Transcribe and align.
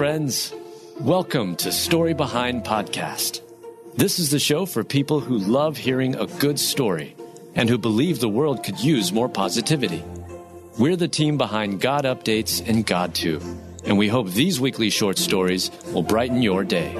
friends. 0.00 0.54
Welcome 0.98 1.56
to 1.56 1.70
Story 1.70 2.14
Behind 2.14 2.64
Podcast. 2.64 3.42
This 3.98 4.18
is 4.18 4.30
the 4.30 4.38
show 4.38 4.64
for 4.64 4.82
people 4.82 5.20
who 5.20 5.36
love 5.36 5.76
hearing 5.76 6.14
a 6.14 6.24
good 6.26 6.58
story 6.58 7.14
and 7.54 7.68
who 7.68 7.76
believe 7.76 8.18
the 8.18 8.26
world 8.26 8.64
could 8.64 8.80
use 8.80 9.12
more 9.12 9.28
positivity. 9.28 10.02
We're 10.78 10.96
the 10.96 11.06
team 11.06 11.36
behind 11.36 11.82
GodUpdates 11.82 12.66
and 12.66 12.86
GodTube, 12.86 13.44
and 13.84 13.98
we 13.98 14.08
hope 14.08 14.30
these 14.30 14.58
weekly 14.58 14.88
short 14.88 15.18
stories 15.18 15.70
will 15.92 16.02
brighten 16.02 16.40
your 16.40 16.64
day. 16.64 16.94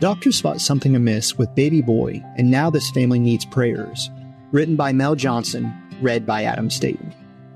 Doctors 0.00 0.36
spot 0.36 0.60
something 0.60 0.96
amiss 0.96 1.38
with 1.38 1.54
baby 1.54 1.80
boy, 1.80 2.24
and 2.36 2.50
now 2.50 2.70
this 2.70 2.90
family 2.90 3.20
needs 3.20 3.44
prayers. 3.44 4.10
Written 4.50 4.74
by 4.74 4.90
Mel 4.90 5.14
Johnson, 5.14 5.72
read 6.00 6.26
by 6.26 6.42
Adam 6.42 6.68
Staten. 6.68 7.14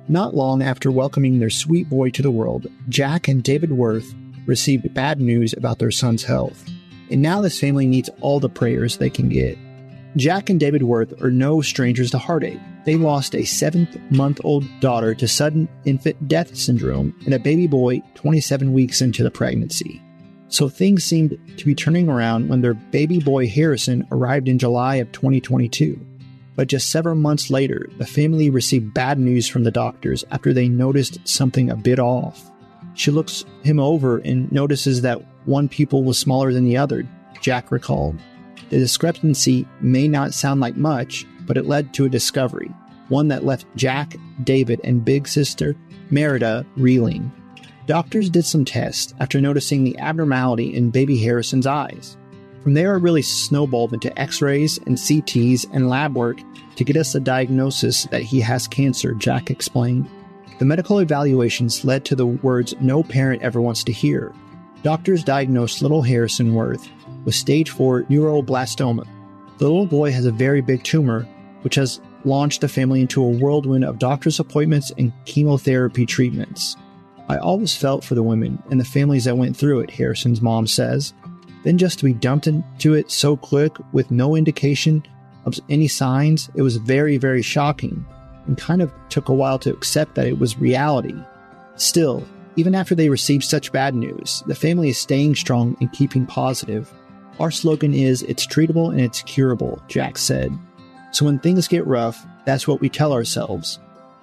Not 0.09 0.37
long 0.37 0.63
after 0.63 0.93
welcoming 0.93 1.41
their 1.41 1.51
sweet 1.51 1.91
boy 1.91 2.11
to 2.11 2.23
the 2.23 2.31
world, 2.31 2.69
Jac 2.89 3.27
and 3.27 3.43
David 3.43 3.73
Worth 3.73 4.15
received 4.47 4.95
bad 4.95 5.21
news 5.21 5.53
about 5.53 5.81
their 5.81 5.91
son's 5.91 6.23
health. 6.23 6.65
And 7.11 7.23
now 7.23 7.41
this 7.41 7.59
family 7.59 7.87
needs 7.87 8.09
all 8.21 8.39
the 8.39 8.49
prayers 8.49 8.97
they 8.97 9.11
can 9.11 9.29
get. 9.29 9.59
Jac 10.17 10.49
and 10.49 10.61
David 10.61 10.85
Worth 10.85 11.21
are 11.21 11.31
no 11.33 11.61
strangers 11.61 12.13
to 12.13 12.19
heartache. 12.19 12.61
They 12.85 12.95
lost 12.95 13.35
a 13.35 13.45
seventh 13.45 13.99
month 14.13 14.41
old 14.45 14.65
daughter 14.79 15.13
to 15.17 15.27
sudden 15.27 15.69
infant 15.85 16.29
death 16.29 16.55
syndrome 16.55 17.13
and 17.25 17.35
a 17.35 17.41
baby 17.41 17.67
boy 17.67 18.01
27 18.15 18.73
weeks 18.73 19.03
into 19.03 19.25
the 19.25 19.31
pregnancy. 19.31 20.01
So 20.47 20.69
things 20.69 21.03
seemed 21.03 21.37
to 21.57 21.65
be 21.65 21.75
turning 21.75 22.09
around 22.09 22.49
when 22.49 22.61
their 22.61 22.75
baby 22.75 23.19
boy 23.19 23.49
Harrison 23.49 24.07
arrived 24.13 24.47
in 24.47 24.61
July 24.61 24.97
of 24.97 25.11
2022. 25.11 26.01
But 26.57 26.69
just 26.69 26.91
several 26.91 27.15
months 27.15 27.51
later, 27.51 27.89
the 27.99 28.07
family 28.07 28.51
received 28.51 28.95
bad 28.95 29.19
news 29.19 29.47
from 29.47 29.65
the 29.65 29.71
doctors 29.71 30.25
after 30.31 30.53
they 30.53 30.69
noticed 30.69 31.19
something 31.29 31.71
a 31.71 31.77
bit 31.77 31.99
off. 31.99 32.51
She 32.95 33.11
looks 33.11 33.45
him 33.63 33.79
over 33.79 34.19
and 34.19 34.51
notices 34.51 35.03
that 35.03 35.23
one 35.45 35.69
pupil 35.69 36.03
was 36.03 36.19
smaller 36.19 36.53
than 36.53 36.65
the 36.65 36.79
other, 36.79 37.07
Jac 37.43 37.71
recalled. 37.71 38.19
The 38.71 38.79
discrepancy 38.79 39.69
may 39.81 40.09
not 40.09 40.35
sound 40.35 40.61
like 40.61 40.77
much, 40.77 41.27
but 41.43 41.59
it 41.59 41.67
led 41.67 41.93
to 41.95 42.07
a 42.07 42.09
discovery, 42.11 42.73
one 43.09 43.29
that 43.29 43.45
left 43.45 43.67
Jac, 43.77 44.17
David, 44.43 44.81
and 44.83 45.05
big 45.05 45.29
sister 45.29 45.77
Merida 46.11 46.65
reeling. 46.77 47.31
Doctors 47.87 48.31
did 48.31 48.45
some 48.45 48.65
tests 48.65 49.15
after 49.21 49.41
noticing 49.41 49.85
the 49.85 49.99
abnormality 49.99 50.75
in 50.75 50.91
baby 50.91 51.19
Harrison's 51.19 51.67
eyes. 51.67 52.17
From 52.67 52.75
there, 52.75 52.97
it 52.97 53.01
really 53.01 53.23
snowballed 53.23 53.93
into 53.95 54.19
x 54.19 54.43
rays 54.43 54.79
and 54.89 54.97
CTs 54.97 55.67
and 55.73 55.89
lab 55.89 56.17
work 56.17 56.39
to 56.75 56.83
get 56.83 56.97
us 56.97 57.15
a 57.15 57.21
diagnosis 57.21 58.07
that 58.07 58.23
he 58.23 58.41
has 58.41 58.67
cancer, 58.67 59.15
Jac 59.15 59.53
explained. 59.53 60.11
The 60.59 60.65
medical 60.65 60.99
evaluations 60.99 61.85
led 61.85 62.05
to 62.07 62.17
the 62.17 62.27
words 62.27 62.75
no 62.81 63.05
parent 63.05 63.43
ever 63.43 63.61
wants 63.61 63.85
to 63.85 63.93
hear. 63.93 64.35
Doctors 64.83 65.23
diagnosed 65.23 65.81
little 65.81 66.03
Harrison 66.03 66.55
Worth 66.55 66.89
with 67.25 67.37
stage 67.37 67.71
4 67.71 68.03
neuroblastoma. 68.11 69.07
The 69.59 69.65
little 69.65 69.87
boy 69.87 70.11
has 70.11 70.27
a 70.27 70.33
very 70.33 70.61
big 70.61 70.83
tumor, 70.83 71.23
which 71.63 71.77
has 71.77 72.01
launched 72.25 72.63
the 72.63 72.69
family 72.69 73.01
into 73.01 73.23
a 73.23 73.29
whirlwind 73.29 73.85
of 73.85 74.01
doctor's 74.01 74.41
appointments 74.41 74.91
and 74.99 75.13
chemotherapy 75.25 76.05
treatments. 76.05 76.75
I 77.29 77.37
always 77.37 77.77
felt 77.77 78.03
for 78.03 78.17
the 78.17 78.25
women 78.25 78.61
and 78.73 78.81
the 78.81 78.85
families 78.85 79.27
that 79.27 79.39
went 79.39 79.57
through 79.57 79.83
it, 79.83 79.91
Harrison's 79.91 80.43
mom 80.43 80.67
says. 80.67 81.15
Then 81.67 81.79
just 81.79 81.99
to 81.99 82.05
be 82.05 82.13
dumped 82.13 82.47
into 82.47 82.95
it 82.95 83.11
so 83.11 83.37
quick 83.37 83.73
with 83.91 84.13
no 84.13 84.37
indication 84.37 85.05
of 85.47 85.59
any 85.69 85.89
signs, 85.89 86.49
it 86.55 86.63
was 86.63 86.77
very, 86.77 87.17
very 87.17 87.43
shocking 87.43 88.07
and 88.47 88.57
kind 88.57 88.81
of 88.81 88.93
took 89.09 89.29
a 89.29 89.35
while 89.35 89.59
to 89.59 89.73
accept 89.73 90.15
that 90.15 90.29
it 90.29 90.39
was 90.39 90.61
reality. 90.61 91.17
Still, 91.75 92.25
even 92.55 92.77
after 92.77 92.95
they 92.95 93.09
received 93.09 93.43
such 93.43 93.73
bad 93.73 93.97
news, 93.97 94.45
the 94.47 94.55
family 94.55 94.91
is 94.91 94.99
staying 94.99 95.35
strong 95.35 95.77
and 95.81 95.91
keeping 95.91 96.25
positive. 96.25 96.95
Our 97.41 97.51
slogan 97.51 97.95
is 97.95 98.23
It's 98.23 98.47
treatable 98.47 98.93
and 98.93 99.01
it's 99.01 99.23
curable, 99.23 99.83
Jac 99.89 100.19
said. 100.19 100.57
So 101.11 101.25
when 101.25 101.41
things 101.41 101.67
get 101.67 101.85
rough, 101.85 102.25
that's 102.45 102.69
what 102.69 102.81
we 102.81 102.89
tell 102.89 103.13
ourselves. 103.13 103.81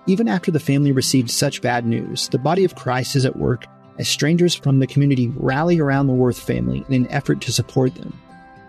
Even 0.07 0.29
after 0.29 0.50
the 0.50 0.62
family 0.62 0.94
received 0.94 1.29
such 1.29 1.62
bad 1.62 1.85
news, 1.85 2.29
the 2.29 2.39
body 2.39 2.63
of 2.63 2.75
Christ 2.75 3.18
is 3.18 3.25
at 3.25 3.35
work 3.35 3.66
as 3.98 4.08
strangers 4.08 4.56
from 4.56 4.80
the 4.80 4.88
community 4.88 5.28
rally 5.36 5.80
around 5.80 6.08
the 6.08 6.14
Worth 6.14 6.40
family 6.40 6.84
in 6.90 6.94
an 6.94 7.12
effort 7.12 7.42
to 7.42 7.52
support 7.52 7.96
them. 7.96 8.20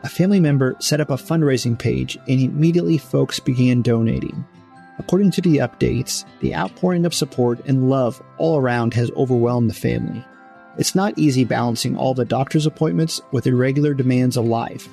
A 0.02 0.08
family 0.08 0.40
member 0.40 0.76
set 0.80 1.00
up 1.00 1.10
a 1.10 1.14
fundraising 1.14 1.78
page 1.78 2.18
and 2.28 2.40
immediately 2.40 2.98
folks 2.98 3.40
began 3.40 3.80
donating. 3.80 4.44
According 4.98 5.30
to 5.32 5.40
the 5.40 5.56
updates, 5.58 6.24
the 6.40 6.54
outpouring 6.54 7.06
of 7.06 7.14
support 7.14 7.60
and 7.66 7.88
love 7.88 8.22
all 8.36 8.58
around 8.58 8.94
has 8.94 9.10
overwhelmed 9.12 9.70
the 9.70 9.74
family. 9.74 10.24
It's 10.76 10.94
not 10.94 11.18
easy 11.18 11.44
balancing 11.44 11.96
all 11.96 12.14
the 12.14 12.24
doctor's 12.24 12.66
appointments 12.66 13.20
with 13.32 13.44
the 13.44 13.54
regular 13.54 13.94
demands 13.94 14.36
of 14.36 14.44
life, 14.44 14.88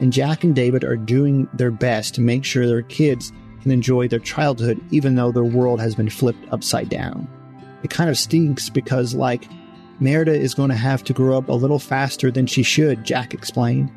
and 0.00 0.12
Jac 0.12 0.44
and 0.44 0.54
David 0.54 0.82
are 0.82 0.96
doing 0.96 1.48
their 1.54 1.70
best 1.70 2.14
to 2.14 2.20
make 2.20 2.44
sure 2.44 2.66
their 2.66 2.82
kids 2.82 3.32
can 3.62 3.70
enjoy 3.70 4.08
their 4.08 4.18
childhood 4.18 4.80
even 4.90 5.14
though 5.14 5.32
their 5.32 5.44
world 5.44 5.80
has 5.80 5.94
been 5.94 6.10
flipped 6.10 6.52
upside 6.52 6.88
down. 6.88 7.28
It 7.82 7.90
kind 7.90 8.10
of 8.10 8.18
stinks 8.18 8.68
because, 8.68 9.14
like, 9.14 9.48
Merida 9.98 10.34
is 10.34 10.54
going 10.54 10.70
to 10.70 10.76
have 10.76 11.02
to 11.04 11.12
grow 11.12 11.38
up 11.38 11.48
a 11.48 11.54
little 11.54 11.78
faster 11.78 12.30
than 12.30 12.46
she 12.46 12.62
should, 12.62 13.04
Jac 13.04 13.32
explained. 13.32 13.90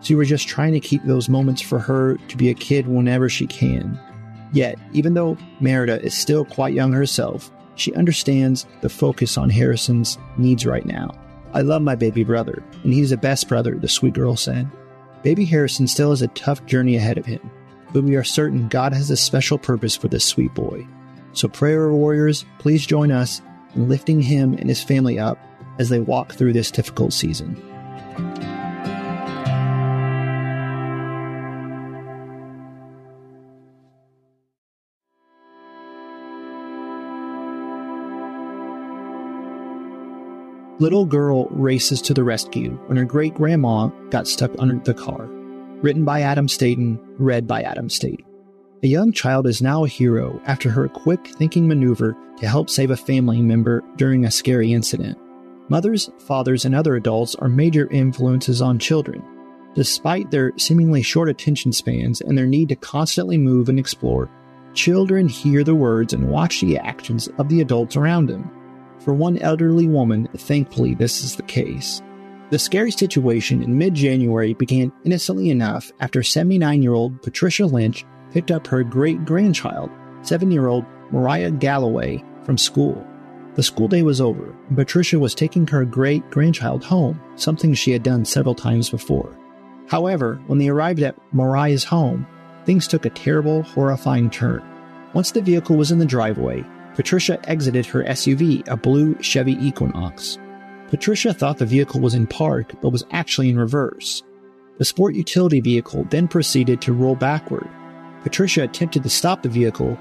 So 0.00 0.16
we're 0.16 0.24
just 0.24 0.46
trying 0.46 0.74
to 0.74 0.80
keep 0.80 1.02
those 1.04 1.28
moments 1.28 1.62
for 1.62 1.78
her 1.78 2.16
to 2.16 2.36
be 2.36 2.50
a 2.50 2.54
kid 2.54 2.86
whenever 2.86 3.28
she 3.28 3.46
can. 3.46 3.98
Yet, 4.52 4.78
even 4.92 5.14
though 5.14 5.38
Merida 5.60 6.00
is 6.02 6.14
still 6.14 6.44
quite 6.44 6.74
young 6.74 6.92
herself, 6.92 7.50
she 7.74 7.94
understands 7.94 8.66
the 8.82 8.88
focus 8.88 9.36
on 9.36 9.50
Harrison's 9.50 10.18
needs 10.36 10.66
right 10.66 10.86
now. 10.86 11.10
I 11.54 11.62
love 11.62 11.82
my 11.82 11.94
baby 11.94 12.24
brother, 12.24 12.62
and 12.84 12.92
he's 12.92 13.10
the 13.10 13.16
best 13.16 13.48
brother, 13.48 13.74
the 13.74 13.88
sweet 13.88 14.14
girl 14.14 14.36
said. 14.36 14.70
Baby 15.22 15.44
Harrison 15.44 15.86
still 15.86 16.10
has 16.10 16.22
a 16.22 16.28
tough 16.28 16.64
journey 16.66 16.96
ahead 16.96 17.18
of 17.18 17.26
him, 17.26 17.50
but 17.92 18.04
we 18.04 18.14
are 18.16 18.24
certain 18.24 18.68
God 18.68 18.92
has 18.92 19.10
a 19.10 19.16
special 19.16 19.58
purpose 19.58 19.96
for 19.96 20.08
this 20.08 20.24
sweet 20.24 20.54
boy. 20.54 20.86
So, 21.32 21.48
prayer 21.48 21.90
warriors, 21.92 22.44
please 22.58 22.86
join 22.86 23.10
us 23.10 23.42
in 23.74 23.88
lifting 23.88 24.22
him 24.22 24.54
and 24.54 24.68
his 24.68 24.82
family 24.82 25.18
up 25.18 25.38
as 25.78 25.88
they 25.88 26.00
walk 26.00 26.32
through 26.32 26.52
this 26.52 26.70
difficult 26.70 27.12
season. 27.12 27.60
Little 40.78 41.06
girl 41.06 41.46
races 41.46 42.02
to 42.02 42.12
the 42.12 42.22
rescue 42.22 42.72
when 42.86 42.98
her 42.98 43.06
great 43.06 43.32
grandma 43.32 43.86
got 44.10 44.28
stuck 44.28 44.50
under 44.58 44.76
the 44.76 44.92
car. 44.92 45.24
Written 45.80 46.04
by 46.04 46.20
Adam 46.20 46.48
Staten, 46.48 46.98
read 47.18 47.46
by 47.46 47.62
Adam 47.62 47.88
Staten. 47.88 48.26
A 48.82 48.86
young 48.86 49.10
child 49.10 49.46
is 49.46 49.62
now 49.62 49.84
a 49.84 49.88
hero 49.88 50.38
after 50.44 50.68
her 50.68 50.86
quick 50.86 51.28
thinking 51.28 51.66
maneuver 51.66 52.14
to 52.40 52.46
help 52.46 52.68
save 52.68 52.90
a 52.90 52.96
family 52.96 53.40
member 53.40 53.82
during 53.96 54.26
a 54.26 54.30
scary 54.30 54.74
incident. 54.74 55.16
Mothers, 55.68 56.10
fathers, 56.18 56.64
and 56.64 56.74
other 56.74 56.94
adults 56.94 57.34
are 57.36 57.48
major 57.48 57.90
influences 57.90 58.62
on 58.62 58.78
children. 58.78 59.22
Despite 59.74 60.30
their 60.30 60.52
seemingly 60.56 61.02
short 61.02 61.28
attention 61.28 61.72
spans 61.72 62.20
and 62.20 62.38
their 62.38 62.46
need 62.46 62.68
to 62.70 62.76
constantly 62.76 63.36
move 63.36 63.68
and 63.68 63.78
explore, 63.78 64.30
children 64.74 65.28
hear 65.28 65.64
the 65.64 65.74
words 65.74 66.12
and 66.12 66.28
watch 66.28 66.60
the 66.60 66.78
actions 66.78 67.28
of 67.38 67.48
the 67.48 67.60
adults 67.60 67.96
around 67.96 68.26
them. 68.26 68.50
For 69.00 69.12
one 69.12 69.38
elderly 69.38 69.88
woman, 69.88 70.28
thankfully, 70.36 70.94
this 70.94 71.22
is 71.22 71.36
the 71.36 71.42
case. 71.42 72.00
The 72.50 72.58
scary 72.60 72.92
situation 72.92 73.62
in 73.62 73.76
mid 73.76 73.94
January 73.94 74.54
began 74.54 74.92
innocently 75.04 75.50
enough 75.50 75.90
after 75.98 76.22
79 76.22 76.80
year 76.80 76.94
old 76.94 77.20
Patricia 77.22 77.66
Lynch 77.66 78.04
picked 78.30 78.52
up 78.52 78.66
her 78.68 78.84
great 78.84 79.24
grandchild, 79.24 79.90
7 80.22 80.50
year 80.52 80.68
old 80.68 80.84
Mariah 81.10 81.50
Galloway, 81.50 82.22
from 82.44 82.56
school. 82.56 83.04
The 83.56 83.62
school 83.62 83.88
day 83.88 84.02
was 84.02 84.20
over, 84.20 84.54
and 84.68 84.76
Patricia 84.76 85.18
was 85.18 85.34
taking 85.34 85.66
her 85.68 85.86
great 85.86 86.30
grandchild 86.30 86.84
home, 86.84 87.18
something 87.36 87.72
she 87.72 87.90
had 87.90 88.02
done 88.02 88.26
several 88.26 88.54
times 88.54 88.90
before. 88.90 89.34
However, 89.88 90.38
when 90.46 90.58
they 90.58 90.68
arrived 90.68 91.00
at 91.00 91.16
Mariah's 91.32 91.82
home, 91.82 92.26
things 92.66 92.86
took 92.86 93.06
a 93.06 93.10
terrible, 93.10 93.62
horrifying 93.62 94.28
turn. 94.28 94.62
Once 95.14 95.30
the 95.30 95.40
vehicle 95.40 95.76
was 95.76 95.90
in 95.90 95.98
the 95.98 96.04
driveway, 96.04 96.62
Patricia 96.94 97.40
exited 97.48 97.86
her 97.86 98.04
SUV, 98.04 98.62
a 98.68 98.76
blue 98.76 99.16
Chevy 99.22 99.52
Equinox. 99.52 100.38
Patricia 100.88 101.32
thought 101.32 101.56
the 101.56 101.64
vehicle 101.64 102.00
was 102.00 102.14
in 102.14 102.26
park, 102.26 102.74
but 102.82 102.90
was 102.90 103.06
actually 103.10 103.48
in 103.48 103.58
reverse. 103.58 104.22
The 104.76 104.84
sport 104.84 105.14
utility 105.14 105.60
vehicle 105.60 106.06
then 106.10 106.28
proceeded 106.28 106.82
to 106.82 106.92
roll 106.92 107.16
backward. 107.16 107.68
Patricia 108.22 108.64
attempted 108.64 109.02
to 109.02 109.08
stop 109.08 109.42
the 109.42 109.48
vehicle, 109.48 109.98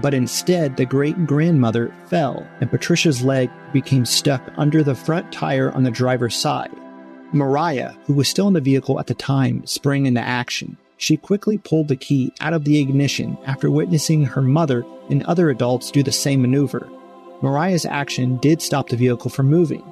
but 0.00 0.14
instead 0.14 0.76
the 0.76 0.86
great 0.86 1.26
grandmother 1.26 1.92
fell 2.06 2.46
and 2.60 2.70
Patricia's 2.70 3.22
leg 3.22 3.50
became 3.72 4.04
stuck 4.04 4.42
under 4.56 4.82
the 4.82 4.94
front 4.94 5.32
tire 5.32 5.72
on 5.72 5.82
the 5.82 5.90
driver's 5.90 6.36
side. 6.36 6.70
Mariah, 7.32 7.92
who 8.06 8.14
was 8.14 8.28
still 8.28 8.48
in 8.48 8.54
the 8.54 8.60
vehicle 8.60 8.98
at 8.98 9.06
the 9.06 9.14
time, 9.14 9.64
sprang 9.66 10.06
into 10.06 10.20
action. 10.20 10.76
she 11.00 11.16
quickly 11.16 11.56
pulled 11.56 11.88
the 11.88 11.96
key 11.96 12.30
out 12.40 12.52
of 12.52 12.64
the 12.64 12.78
ignition 12.78 13.38
after 13.46 13.70
witnessing 13.70 14.22
her 14.26 14.42
mother 14.42 14.84
and 15.08 15.22
other 15.22 15.48
adults 15.48 15.90
do 15.90 16.02
the 16.02 16.12
same 16.12 16.42
maneuver. 16.42 16.90
Mariah's 17.40 17.86
action 17.86 18.36
did 18.36 18.60
stop 18.60 18.90
the 18.90 18.96
vehicle 18.96 19.30
from 19.30 19.48
moving. 19.48 19.82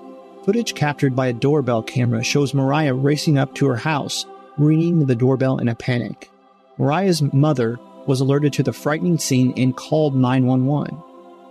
Footage 0.45 0.75
captured 0.75 1.17
by 1.17 1.29
a 1.29 1.33
doorbell 1.33 1.83
camera 1.83 2.23
shows 2.23 2.53
Mariah 2.53 2.93
racing 2.93 3.39
up 3.39 3.55
to 3.55 3.67
her 3.69 3.77
house, 3.77 4.27
ringing 4.59 5.07
the 5.07 5.15
doorbell 5.15 5.57
in 5.57 5.69
a 5.69 5.75
panic. 5.75 6.31
Mariah's 6.77 7.23
mother 7.33 7.79
was 8.09 8.21
alerted 8.21 8.53
to 8.55 8.63
the 8.65 8.73
frightening 8.73 9.19
scene 9.19 9.53
and 9.57 9.77
called 9.77 10.17
911. 10.17 11.01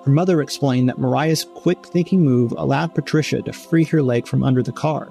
Her 0.03 0.11
mother 0.11 0.41
explained 0.41 0.89
that 0.89 0.99
Mariah's 0.99 1.45
quick 1.53 1.85
thinking 1.85 2.25
move 2.25 2.53
allowed 2.57 2.95
Patricia 2.95 3.41
to 3.41 3.53
free 3.53 3.83
her 3.85 4.01
leg 4.01 4.27
from 4.27 4.43
under 4.43 4.63
the 4.63 4.71
car. 4.71 5.09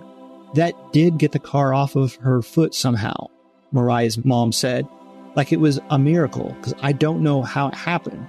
That 0.55 0.75
did 0.93 1.19
get 1.19 1.33
the 1.33 1.39
car 1.39 1.73
off 1.73 1.97
of 1.97 2.17
her 2.17 2.43
foot 2.43 2.75
somehow, 2.75 3.29
Mariah's 3.73 4.25
mom 4.25 4.53
said, 4.53 4.87
like 5.35 5.53
it 5.53 5.61
was 5.61 5.79
a 5.91 5.99
miracle, 5.99 6.55
because 6.55 6.75
I 6.81 6.93
don't 6.93 7.23
know 7.23 7.43
how 7.43 7.69
it 7.69 7.75
happened. 7.75 8.27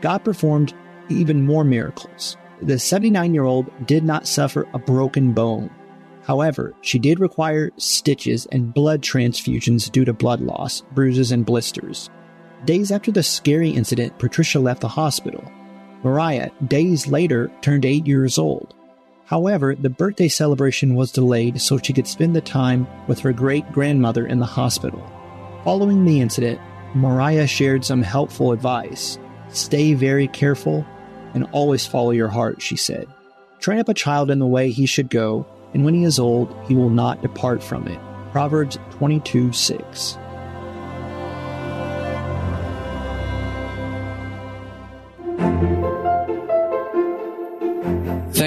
God 0.00 0.24
performed 0.24 0.74
even 1.08 1.46
more 1.46 1.64
miracles. 1.64 2.36
The 2.60 2.78
79 2.78 3.32
year 3.32 3.44
old 3.44 3.86
did 3.86 4.04
not 4.04 4.26
suffer 4.26 4.66
a 4.74 4.78
broken 4.78 5.32
bone. 5.32 5.70
However, 6.24 6.74
she 6.82 6.98
did 6.98 7.20
require 7.20 7.70
stitches 7.76 8.46
and 8.46 8.74
blood 8.74 9.00
transfusions 9.00 9.90
due 9.90 10.04
to 10.04 10.12
blood 10.12 10.40
loss, 10.40 10.82
bruises, 10.92 11.32
and 11.32 11.46
blisters. 11.46 12.10
Days 12.64 12.90
after 12.90 13.12
the 13.12 13.22
scary 13.22 13.70
incident, 13.70 14.18
Patricia 14.18 14.58
left 14.58 14.80
the 14.80 14.88
hospital. 14.88 15.44
Mariah, 16.02 16.50
days 16.66 17.06
later, 17.06 17.50
turned 17.60 17.84
eight 17.84 18.06
years 18.06 18.38
old. 18.38 18.74
However, 19.26 19.74
the 19.74 19.90
birthday 19.90 20.28
celebration 20.28 20.94
was 20.94 21.12
delayed 21.12 21.60
so 21.60 21.78
she 21.78 21.92
could 21.92 22.06
spend 22.06 22.34
the 22.34 22.40
time 22.40 22.86
with 23.06 23.20
her 23.20 23.32
great 23.32 23.70
grandmother 23.72 24.26
in 24.26 24.38
the 24.38 24.46
hospital. 24.46 25.04
Following 25.64 26.04
the 26.04 26.20
incident, 26.20 26.60
Mariah 26.94 27.46
shared 27.46 27.84
some 27.84 28.02
helpful 28.02 28.52
advice. 28.52 29.18
Stay 29.50 29.94
very 29.94 30.26
careful 30.28 30.84
and 31.34 31.46
always 31.52 31.86
follow 31.86 32.10
your 32.10 32.28
heart, 32.28 32.60
she 32.62 32.76
said. 32.76 33.06
Train 33.60 33.78
up 33.80 33.88
a 33.88 33.94
child 33.94 34.30
in 34.30 34.38
the 34.38 34.46
way 34.46 34.70
he 34.70 34.86
should 34.86 35.10
go, 35.10 35.46
and 35.74 35.84
when 35.84 35.94
he 35.94 36.04
is 36.04 36.18
old, 36.18 36.54
he 36.66 36.74
will 36.74 36.90
not 36.90 37.22
depart 37.22 37.62
from 37.62 37.86
it. 37.86 38.00
Proverbs 38.32 38.78
22 38.92 39.52
6. 39.52 40.18